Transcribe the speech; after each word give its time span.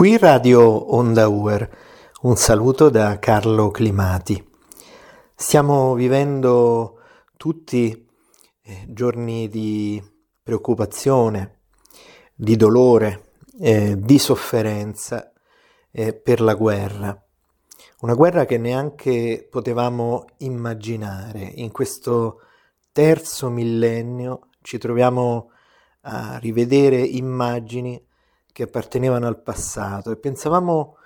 Qui 0.00 0.16
Radio 0.16 0.94
Onda 0.94 1.28
Uer, 1.28 1.76
un 2.22 2.34
saluto 2.34 2.88
da 2.88 3.18
Carlo 3.18 3.70
Climati. 3.70 4.42
Stiamo 5.34 5.92
vivendo 5.92 7.00
tutti 7.36 8.08
eh, 8.62 8.86
giorni 8.88 9.50
di 9.50 10.02
preoccupazione, 10.42 11.64
di 12.34 12.56
dolore, 12.56 13.32
eh, 13.60 13.94
di 13.98 14.18
sofferenza 14.18 15.34
eh, 15.90 16.14
per 16.14 16.40
la 16.40 16.54
guerra. 16.54 17.22
Una 18.00 18.14
guerra 18.14 18.46
che 18.46 18.56
neanche 18.56 19.46
potevamo 19.50 20.24
immaginare. 20.38 21.40
In 21.40 21.70
questo 21.72 22.40
terzo 22.90 23.50
millennio 23.50 24.48
ci 24.62 24.78
troviamo 24.78 25.50
a 26.04 26.38
rivedere 26.38 27.02
immagini 27.02 28.02
che 28.52 28.64
appartenevano 28.64 29.26
al 29.26 29.42
passato 29.42 30.10
e 30.10 30.16
pensavamo 30.16 30.96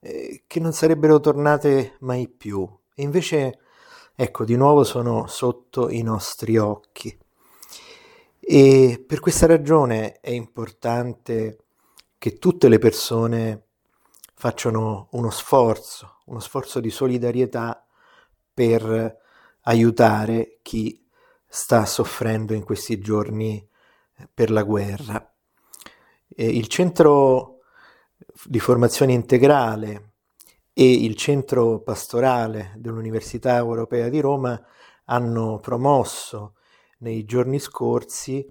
eh, 0.00 0.44
che 0.46 0.60
non 0.60 0.72
sarebbero 0.72 1.20
tornate 1.20 1.96
mai 2.00 2.28
più. 2.28 2.68
E 2.94 3.02
invece, 3.02 3.58
ecco, 4.14 4.44
di 4.44 4.56
nuovo 4.56 4.84
sono 4.84 5.26
sotto 5.26 5.88
i 5.88 6.02
nostri 6.02 6.56
occhi. 6.58 7.16
E 8.38 9.02
per 9.06 9.20
questa 9.20 9.46
ragione 9.46 10.20
è 10.20 10.30
importante 10.30 11.58
che 12.18 12.38
tutte 12.38 12.68
le 12.68 12.78
persone 12.78 13.66
facciano 14.34 15.08
uno 15.12 15.30
sforzo, 15.30 16.18
uno 16.26 16.40
sforzo 16.40 16.80
di 16.80 16.90
solidarietà 16.90 17.86
per 18.52 19.18
aiutare 19.62 20.58
chi 20.62 21.02
sta 21.46 21.86
soffrendo 21.86 22.52
in 22.52 22.64
questi 22.64 22.98
giorni 22.98 23.66
per 24.32 24.50
la 24.50 24.62
guerra. 24.62 25.33
Eh, 26.36 26.48
il 26.48 26.66
centro 26.66 27.60
di 28.44 28.58
formazione 28.58 29.12
integrale 29.12 30.14
e 30.72 30.90
il 30.90 31.14
centro 31.14 31.80
pastorale 31.80 32.72
dell'Università 32.76 33.56
Europea 33.56 34.08
di 34.08 34.18
Roma 34.18 34.60
hanno 35.04 35.60
promosso 35.60 36.54
nei 36.98 37.24
giorni 37.24 37.60
scorsi 37.60 38.44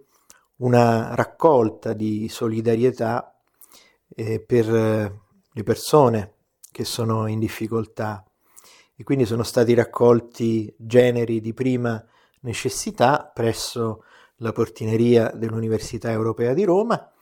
una 0.57 1.13
raccolta 1.15 1.91
di 1.91 2.29
solidarietà 2.29 3.37
eh, 4.15 4.39
per 4.39 4.65
le 4.65 5.63
persone 5.63 6.35
che 6.71 6.85
sono 6.85 7.27
in 7.27 7.39
difficoltà. 7.39 8.23
E 8.95 9.03
quindi 9.03 9.25
sono 9.25 9.43
stati 9.43 9.73
raccolti 9.73 10.73
generi 10.77 11.41
di 11.41 11.53
prima 11.53 12.01
necessità 12.41 13.29
presso 13.33 14.05
la 14.37 14.53
portineria 14.53 15.31
dell'Università 15.31 16.11
Europea 16.11 16.53
di 16.53 16.63
Roma 16.63 17.12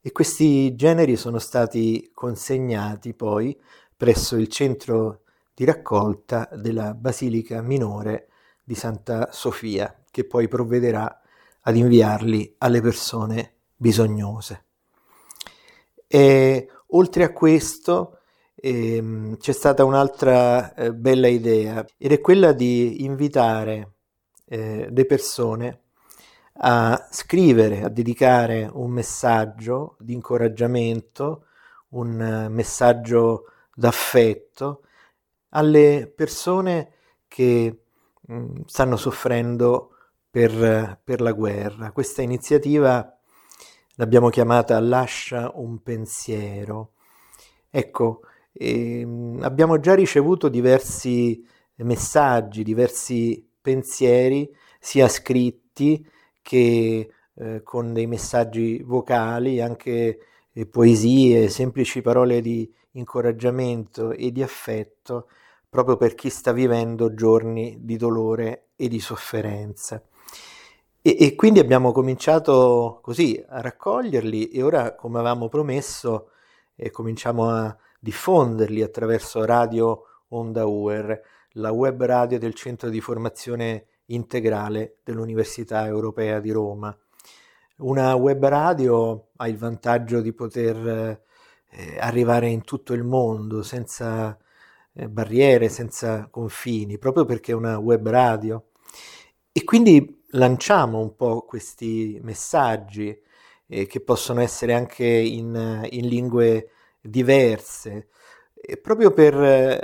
e 0.00 0.12
questi 0.12 0.74
generi 0.74 1.16
sono 1.16 1.38
stati 1.38 2.10
consegnati 2.14 3.14
poi 3.14 3.58
presso 3.96 4.36
il 4.36 4.48
centro 4.48 5.22
di 5.54 5.64
raccolta 5.64 6.48
della 6.52 6.94
Basilica 6.94 7.60
Minore 7.62 8.28
di 8.62 8.74
Santa 8.74 9.30
Sofia, 9.32 10.02
che 10.10 10.24
poi 10.24 10.46
provvederà 10.46 11.20
ad 11.62 11.76
inviarli 11.76 12.54
alle 12.58 12.80
persone 12.80 13.54
bisognose. 13.74 14.64
E 16.06 16.68
oltre 16.88 17.24
a 17.24 17.32
questo 17.32 18.20
ehm, 18.54 19.36
c'è 19.36 19.52
stata 19.52 19.84
un'altra 19.84 20.74
eh, 20.74 20.94
bella 20.94 21.28
idea 21.28 21.84
ed 21.96 22.12
è 22.12 22.20
quella 22.20 22.52
di 22.52 23.04
invitare 23.04 23.94
eh, 24.44 24.88
le 24.90 25.04
persone 25.06 25.80
a 26.60 27.08
scrivere, 27.10 27.82
a 27.82 27.88
dedicare 27.88 28.68
un 28.72 28.90
messaggio 28.90 29.96
di 30.00 30.12
incoraggiamento, 30.14 31.44
un 31.90 32.48
messaggio 32.50 33.44
d'affetto 33.74 34.82
alle 35.50 36.12
persone 36.14 36.92
che 37.28 37.82
mh, 38.20 38.34
mm, 38.34 38.56
stanno 38.66 38.96
soffrendo 38.96 39.94
per, 40.30 41.00
per, 41.02 41.20
la 41.20 41.32
guerra. 41.32 41.92
Questa 41.92 42.22
iniziativa 42.22 43.16
l'abbiamo 43.94 44.28
chiamata 44.28 44.78
Lascia 44.80 45.50
un 45.54 45.82
pensiero. 45.82 46.92
Ecco, 47.70 48.22
ehm, 48.52 49.40
abbiamo 49.42 49.78
già 49.80 49.94
ricevuto 49.94 50.48
diversi 50.48 51.46
messaggi, 51.76 52.62
diversi 52.62 53.48
pensieri, 53.60 54.50
sia 54.80 55.08
scritti 55.08 56.04
che 56.48 57.10
eh, 57.34 57.62
con 57.62 57.92
dei 57.92 58.06
messaggi 58.06 58.82
vocali, 58.82 59.60
anche 59.60 60.18
eh, 60.50 60.64
poesie, 60.66 61.50
semplici 61.50 62.00
parole 62.00 62.40
di 62.40 62.72
incoraggiamento 62.92 64.12
e 64.12 64.32
di 64.32 64.42
affetto 64.42 65.28
proprio 65.68 65.98
per 65.98 66.14
chi 66.14 66.30
sta 66.30 66.52
vivendo 66.52 67.12
giorni 67.12 67.76
di 67.82 67.98
dolore 67.98 68.68
e 68.76 68.88
di 68.88 68.98
sofferenza. 68.98 70.02
E, 71.02 71.16
e, 71.20 71.34
quindi 71.34 71.58
abbiamo 71.58 71.92
cominciato 71.92 73.00
così 73.02 73.44
a 73.46 73.60
raccoglierli 73.60 74.48
e 74.48 74.62
ora, 74.62 74.94
come 74.94 75.18
avevamo 75.18 75.50
promesso, 75.50 76.30
eh, 76.76 76.90
cominciamo 76.90 77.50
a 77.50 77.76
diffonderli 78.00 78.80
attraverso 78.80 79.44
Radio 79.44 80.04
Onda 80.28 80.64
UR, 80.64 81.20
la 81.52 81.72
web 81.72 82.02
radio 82.04 82.38
del 82.38 82.54
centro 82.54 82.88
di 82.88 83.02
formazione 83.02 83.84
integrale 84.08 84.98
dell'Università 85.02 85.86
Europea 85.86 86.40
di 86.40 86.50
Roma. 86.50 86.96
Una 87.78 88.14
web 88.14 88.44
radio 88.46 89.28
ha 89.36 89.48
il 89.48 89.56
vantaggio 89.56 90.20
di 90.20 90.32
poter 90.32 91.24
eh, 91.70 91.98
arrivare 91.98 92.48
in 92.48 92.62
tutto 92.62 92.92
il 92.92 93.04
mondo 93.04 93.62
senza 93.62 94.36
eh, 94.94 95.08
barriere, 95.08 95.68
senza 95.68 96.28
confini, 96.30 96.98
proprio 96.98 97.24
perché 97.24 97.52
è 97.52 97.54
una 97.54 97.78
web 97.78 98.08
radio. 98.08 98.70
E 99.52 99.64
quindi 99.64 100.24
lanciamo 100.30 100.98
un 100.98 101.14
po' 101.14 101.42
questi 101.42 102.18
messaggi 102.22 103.16
eh, 103.66 103.86
che 103.86 104.00
possono 104.00 104.40
essere 104.40 104.74
anche 104.74 105.06
in, 105.06 105.86
in 105.90 106.08
lingue 106.08 106.70
diverse, 107.00 108.08
proprio 108.82 109.12
per 109.12 109.34
eh, 109.34 109.80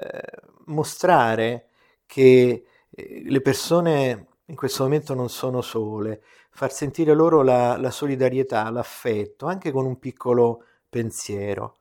mostrare 0.66 1.68
che 2.06 2.22
eh, 2.50 2.64
le 2.96 3.40
persone 3.40 4.26
in 4.46 4.56
questo 4.56 4.84
momento 4.84 5.14
non 5.14 5.28
sono 5.28 5.62
sole, 5.62 6.22
far 6.50 6.72
sentire 6.72 7.14
loro 7.14 7.42
la, 7.42 7.76
la 7.76 7.90
solidarietà, 7.90 8.70
l'affetto, 8.70 9.46
anche 9.46 9.70
con 9.70 9.86
un 9.86 9.98
piccolo 9.98 10.64
pensiero. 10.88 11.78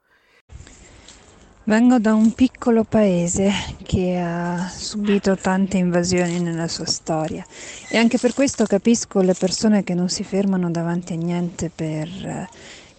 Vengo 1.65 1.97
da 1.97 2.13
un 2.13 2.33
piccolo 2.33 2.83
paese 2.83 3.49
che 3.83 4.17
ha 4.17 4.67
subito 4.67 5.37
tante 5.37 5.77
invasioni 5.77 6.41
nella 6.41 6.67
sua 6.67 6.85
storia 6.85 7.45
e 7.87 7.97
anche 7.97 8.17
per 8.17 8.33
questo 8.33 8.65
capisco 8.65 9.21
le 9.21 9.33
persone 9.33 9.83
che 9.83 9.93
non 9.93 10.09
si 10.09 10.25
fermano 10.25 10.69
davanti 10.69 11.13
a 11.13 11.15
niente 11.15 11.71
per 11.73 12.07
eh, 12.07 12.49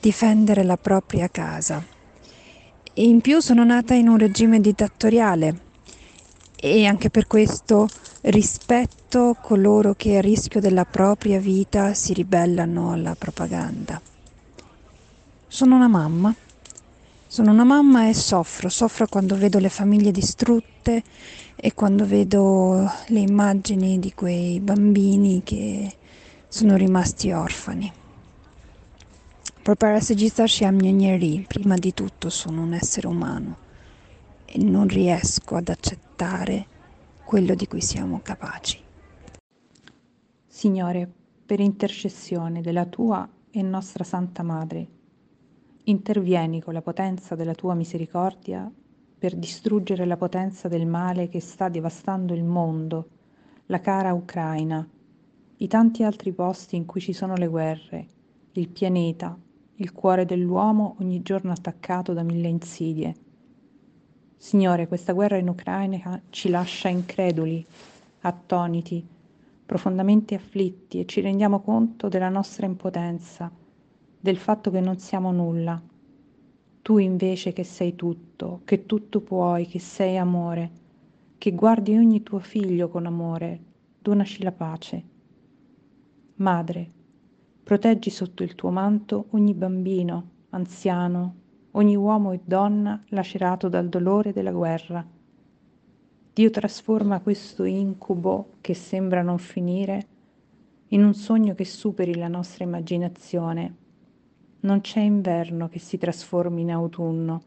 difendere 0.01 0.63
la 0.63 0.79
propria 0.79 1.29
casa. 1.29 1.85
E 2.95 3.05
in 3.05 3.21
più 3.21 3.41
sono 3.41 3.65
nata 3.65 3.93
in 3.93 4.09
un 4.09 4.17
regime 4.17 4.61
dittatoriale 4.61 5.64
e 6.57 6.87
anche 6.87 7.11
per 7.11 7.27
questo 7.27 7.89
rispetto 8.23 9.37
coloro 9.41 9.95
che 9.95 10.17
a 10.17 10.21
rischio 10.21 10.61
della 10.61 10.85
propria 10.85 11.39
vita 11.39 11.95
si 11.95 12.13
ribellano 12.15 12.93
alla 12.93 13.15
propaganda. 13.15 14.01
Sono 15.47 15.77
una 15.77 15.89
mamma. 15.89 16.35
Sono 17.27 17.51
una 17.51 17.65
mamma 17.65 18.09
e 18.09 18.15
soffro, 18.15 18.69
soffro 18.69 19.09
quando 19.09 19.37
vedo 19.37 19.59
le 19.59 19.69
famiglie 19.69 20.13
distrutte 20.13 21.03
e 21.57 21.75
quando 21.75 22.07
vedo 22.07 22.89
le 23.09 23.19
immagini 23.19 23.99
di 23.99 24.15
quei 24.15 24.61
bambini 24.61 25.43
che 25.43 25.97
sono 26.47 26.77
rimasti 26.77 27.33
orfani. 27.33 27.93
Proprio 29.63 29.89
a 30.65 30.71
mia 30.71 30.93
prima 31.47 31.77
di 31.77 31.93
tutto 31.93 32.31
sono 32.31 32.63
un 32.63 32.75
essere 32.75 33.09
umano 33.09 33.57
e 34.45 34.59
non 34.63 34.87
riesco 34.87 35.57
ad 35.57 35.69
accettare 35.69 36.14
quello 37.25 37.55
di 37.55 37.67
cui 37.67 37.81
siamo 37.81 38.21
capaci. 38.23 38.79
Signore, 40.47 41.11
per 41.45 41.59
intercessione 41.59 42.61
della 42.61 42.87
tua 42.87 43.29
e 43.51 43.63
nostra 43.63 44.05
Santa 44.05 44.45
Madre, 44.45 44.87
intervieni 45.85 46.63
con 46.63 46.73
la 46.73 46.83
potenza 46.83 47.35
della 47.35 47.55
tua 47.55 47.75
misericordia 47.75 48.71
per 49.19 49.35
distruggere 49.35 50.05
la 50.05 50.17
potenza 50.17 50.69
del 50.69 50.87
male 50.87 51.29
che 51.29 51.41
sta 51.41 51.69
devastando 51.69 52.33
il 52.33 52.45
mondo, 52.45 53.09
la 53.67 53.81
cara 53.81 54.13
Ucraina, 54.13 54.87
i 55.57 55.67
tanti 55.67 56.05
altri 56.05 56.33
posti 56.33 56.77
in 56.77 56.85
cui 56.85 57.01
ci 57.01 57.13
sono 57.13 57.35
le 57.35 57.49
guerre, 57.49 58.07
il 58.53 58.69
pianeta, 58.69 59.37
il 59.77 59.93
cuore 59.93 60.25
dell'uomo 60.25 60.97
ogni 61.01 61.23
giorno 61.23 61.51
attaccato 61.51 62.13
da 62.13 62.23
mille 62.23 62.49
insidie 62.49 63.15
Signore, 64.37 64.89
questa 64.89 65.13
guerra 65.13 65.37
in 65.37 65.49
Ucraina 65.49 66.21
ci 66.31 66.49
lascia 66.51 66.89
increduli, 66.89 67.65
attoniti, 68.21 69.07
profondamente 69.65 70.35
afflitti 70.35 71.01
e 71.01 71.07
ci 71.07 71.21
rendiamo 71.21 71.61
conto 71.61 72.09
della 72.09 72.29
nostra 72.29 72.67
impotenza, 72.67 73.51
del 74.21 74.37
fatto 74.37 74.71
che 74.71 74.81
non 74.81 74.99
siamo 74.99 75.33
nulla. 75.33 75.81
Tu 76.83 76.99
invece 76.99 77.53
che 77.53 77.65
sei 77.65 77.95
tutto, 77.95 78.61
che 78.65 78.85
tutto 78.85 79.21
puoi, 79.21 79.67
che 79.67 79.79
sei 79.79 80.19
amore, 80.19 80.71
che 81.39 81.53
guardi 81.53 81.97
ogni 81.97 82.23
tuo 82.23 82.41
figlio 82.41 82.89
con 82.89 83.07
amore, 83.07 83.61
donaci 83.99 84.43
la 84.43 84.53
pace. 84.53 85.03
Madre, 86.37 86.91
proteggi 87.63 88.11
sotto 88.11 88.43
il 88.43 88.55
tuo 88.55 88.71
manto 88.71 89.27
ogni 89.31 89.55
bambino, 89.55 90.29
anziano, 90.51 91.35
ogni 91.77 91.97
uomo 91.97 92.33
e 92.33 92.41
donna 92.45 93.03
lacerato 93.09 93.69
dal 93.69 93.89
dolore 93.89 94.33
della 94.33 94.53
guerra. 94.53 95.05
Dio 96.33 96.51
trasforma 96.51 97.21
questo 97.21 97.65
incubo 97.65 98.55
che 98.61 98.75
sembra 98.75 99.23
non 99.23 99.39
finire 99.39 100.07
in 100.89 101.05
un 101.05 101.15
sogno 101.15 101.55
che 101.55 101.65
superi 101.65 102.17
la 102.17 102.29
nostra 102.29 102.65
immaginazione. 102.65 103.75
Non 104.61 104.81
c'è 104.81 105.01
inverno 105.01 105.69
che 105.69 105.79
si 105.79 105.99
trasformi 105.99 106.63
in 106.63 106.73
autunno. 106.73 107.43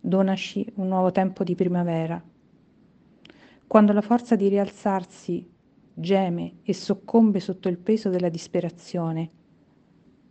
Donaci 0.00 0.72
un 0.76 0.88
nuovo 0.88 1.10
tempo 1.10 1.44
di 1.44 1.54
primavera. 1.54 2.22
Quando 3.66 3.92
la 3.92 4.02
forza 4.02 4.36
di 4.36 4.48
rialzarsi 4.48 5.48
geme 5.94 6.56
e 6.62 6.74
soccombe 6.74 7.40
sotto 7.40 7.68
il 7.68 7.78
peso 7.78 8.10
della 8.10 8.28
disperazione, 8.28 9.30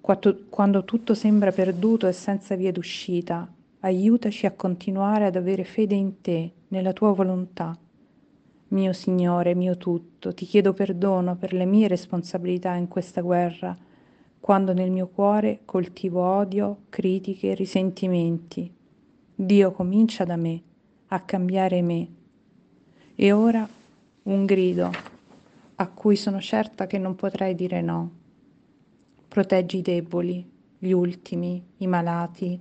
quando 0.01 0.83
tutto 0.83 1.13
sembra 1.13 1.51
perduto 1.51 2.07
e 2.07 2.11
senza 2.11 2.55
via 2.55 2.71
d'uscita, 2.71 3.47
aiutaci 3.81 4.47
a 4.47 4.51
continuare 4.51 5.25
ad 5.25 5.35
avere 5.35 5.63
fede 5.63 5.95
in 5.95 6.21
te, 6.21 6.51
nella 6.69 6.91
tua 6.91 7.11
volontà. 7.13 7.77
Mio 8.69 8.93
Signore, 8.93 9.53
mio 9.53 9.77
tutto, 9.77 10.33
ti 10.33 10.45
chiedo 10.45 10.73
perdono 10.73 11.35
per 11.35 11.53
le 11.53 11.65
mie 11.65 11.87
responsabilità 11.87 12.73
in 12.75 12.87
questa 12.87 13.21
guerra, 13.21 13.77
quando 14.39 14.73
nel 14.73 14.89
mio 14.89 15.07
cuore 15.07 15.59
coltivo 15.65 16.21
odio, 16.21 16.77
critiche, 16.89 17.53
risentimenti. 17.53 18.73
Dio 19.35 19.71
comincia 19.71 20.23
da 20.23 20.35
me, 20.35 20.61
a 21.07 21.19
cambiare 21.19 21.81
me. 21.81 22.07
E 23.13 23.31
ora 23.31 23.67
un 24.23 24.45
grido 24.45 24.89
a 25.75 25.87
cui 25.87 26.15
sono 26.15 26.39
certa 26.39 26.87
che 26.87 26.97
non 26.97 27.15
potrei 27.15 27.55
dire 27.55 27.81
no. 27.81 28.19
Proteggi 29.31 29.77
i 29.77 29.81
deboli, 29.81 30.45
gli 30.77 30.91
ultimi, 30.91 31.65
i 31.77 31.87
malati 31.87 32.59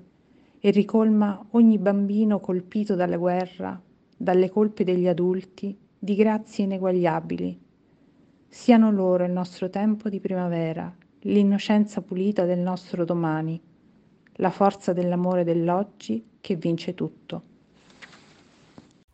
e 0.60 0.70
ricolma 0.70 1.44
ogni 1.50 1.78
bambino 1.78 2.38
colpito 2.38 2.94
dalla 2.94 3.16
guerra, 3.16 3.82
dalle 4.16 4.48
colpe 4.50 4.84
degli 4.84 5.08
adulti, 5.08 5.76
di 5.98 6.14
grazie 6.14 6.66
ineguagliabili. 6.66 7.60
Siano 8.48 8.92
loro 8.92 9.24
il 9.24 9.32
nostro 9.32 9.68
tempo 9.68 10.08
di 10.08 10.20
primavera, 10.20 10.94
l'innocenza 11.22 12.02
pulita 12.02 12.44
del 12.44 12.60
nostro 12.60 13.04
domani, 13.04 13.60
la 14.34 14.50
forza 14.50 14.92
dell'amore 14.92 15.42
dell'oggi 15.42 16.24
che 16.40 16.54
vince 16.54 16.94
tutto. 16.94 17.42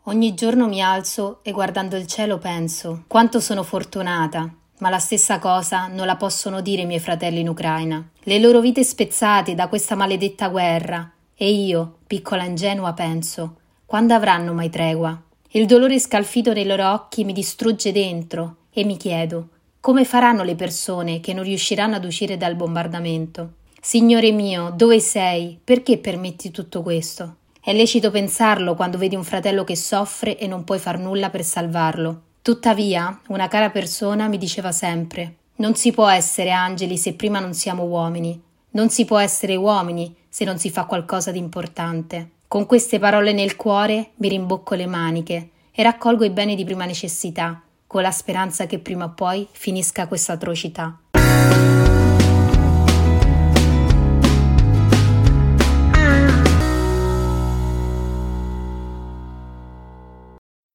Ogni 0.03 0.35
giorno 0.35 0.69
mi 0.69 0.83
alzo 0.83 1.43
e 1.43 1.53
guardando 1.53 1.97
il 1.97 2.07
cielo 2.07 2.37
penso 2.37 3.05
quanto 3.07 3.41
sono 3.41 3.63
fortunata 3.63 4.65
ma 4.79 4.91
la 4.91 4.99
stessa 4.99 5.39
cosa 5.39 5.87
non 5.87 6.07
la 6.07 6.17
possono 6.17 6.61
dire 6.61 6.83
i 6.83 6.87
miei 6.87 7.01
fratelli 7.01 7.41
in 7.41 7.49
Ucraina. 7.49 8.07
Le 8.23 8.39
loro 8.39 8.61
vite 8.61 8.85
spezzate 8.85 9.55
da 9.55 9.69
questa 9.69 9.95
maledetta 9.95 10.49
guerra. 10.49 11.11
E 11.35 11.51
io, 11.51 11.99
piccola 12.07 12.45
ingenua, 12.45 12.93
penso: 12.93 13.57
quando 13.85 14.15
avranno 14.15 14.53
mai 14.53 14.71
tregua? 14.71 15.21
Il 15.51 15.67
dolore 15.67 15.99
scalfito 15.99 16.53
nei 16.53 16.67
loro 16.67 16.93
occhi 16.93 17.25
mi 17.25 17.33
distrugge 17.33 17.93
dentro 17.93 18.57
e 18.71 18.85
mi 18.85 18.97
chiedo: 18.97 19.49
come 19.81 20.05
faranno 20.05 20.43
le 20.43 20.57
persone 20.57 21.21
che 21.21 21.33
non 21.33 21.45
riusciranno 21.45 21.97
ad 21.97 22.05
uscire 22.05 22.37
dal 22.37 22.57
bombardamento? 22.57 23.53
Signore 23.81 24.33
mio, 24.33 24.73
dove 24.75 24.99
sei? 24.99 25.61
Perché 25.63 25.99
permetti 25.99 26.51
tutto 26.51 26.83
questo? 26.83 27.37
È 27.61 27.73
lecito 27.73 28.11
pensarlo 28.11 28.75
quando 28.75 28.99
vedi 28.99 29.15
un 29.15 29.25
fratello 29.25 29.63
che 29.63 29.77
soffre 29.77 30.39
e 30.39 30.47
non 30.47 30.65
puoi 30.65 30.79
far 30.79 30.99
nulla 30.99 31.31
per 31.31 31.45
salvarlo. 31.45 32.23
Tuttavia, 32.47 33.23
una 33.31 33.49
cara 33.49 33.71
persona 33.71 34.29
mi 34.29 34.39
diceva 34.39 34.71
sempre 34.71 35.39
non 35.57 35.75
si 35.75 35.91
può 35.91 36.07
essere 36.07 36.53
angeli 36.53 36.97
se 36.97 37.15
prima 37.15 37.41
non 37.41 37.55
siamo 37.55 37.83
uomini, 37.83 38.41
non 38.71 38.89
si 38.89 39.05
può 39.05 39.19
essere 39.19 39.57
uomini 39.57 40.15
se 40.29 40.45
non 40.45 40.57
si 40.57 40.71
fa 40.71 40.85
qualcosa 40.85 41.33
di 41.33 41.39
importante. 41.39 42.31
Con 42.47 42.67
queste 42.67 43.01
parole 43.01 43.33
nel 43.33 43.57
cuore 43.57 44.11
mi 44.19 44.29
rimbocco 44.29 44.77
le 44.77 44.87
maniche 44.87 45.51
e 45.73 45.83
raccolgo 45.83 46.23
i 46.23 46.31
beni 46.31 46.55
di 46.55 46.65
prima 46.65 46.85
necessità, 46.85 47.61
con 47.85 48.03
la 48.03 48.13
speranza 48.13 48.67
che 48.67 48.79
prima 48.79 49.07
o 49.07 49.11
poi 49.11 49.49
finisca 49.51 50.07
questa 50.07 50.35
atrocità. 50.35 51.01